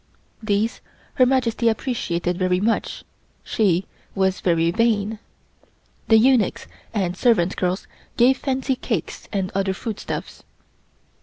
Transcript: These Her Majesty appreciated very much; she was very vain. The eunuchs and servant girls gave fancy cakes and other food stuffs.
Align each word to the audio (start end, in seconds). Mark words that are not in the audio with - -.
These 0.41 0.81
Her 1.13 1.27
Majesty 1.27 1.69
appreciated 1.69 2.35
very 2.39 2.59
much; 2.59 3.03
she 3.43 3.85
was 4.15 4.39
very 4.41 4.71
vain. 4.71 5.19
The 6.07 6.17
eunuchs 6.17 6.65
and 6.91 7.15
servant 7.15 7.55
girls 7.55 7.85
gave 8.17 8.37
fancy 8.39 8.75
cakes 8.75 9.29
and 9.31 9.51
other 9.53 9.75
food 9.75 9.99
stuffs. 9.99 10.43